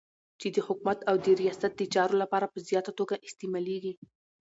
[0.39, 3.93] چی د حکومت او د ریاست دچارو لپاره په زیاته توګه استعمالیږی